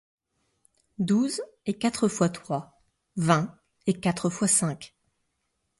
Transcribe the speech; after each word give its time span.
Douze 0.97 1.43
est 1.67 1.75
quatre 1.75 2.07
fois 2.07 2.27
trois, 2.29 2.81
vingt 3.17 3.55
est 3.85 3.99
quatre 4.01 4.31
fois 4.31 4.47
cinq. 4.47 4.95